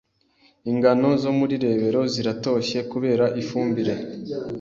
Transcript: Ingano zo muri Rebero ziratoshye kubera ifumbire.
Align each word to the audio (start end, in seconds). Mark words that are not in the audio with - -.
Ingano 0.71 1.07
zo 1.21 1.31
muri 1.39 1.55
Rebero 1.63 2.01
ziratoshye 2.13 2.79
kubera 2.91 3.25
ifumbire. 3.41 3.93